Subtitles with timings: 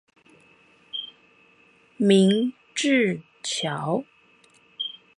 [1.97, 4.03] 明治橋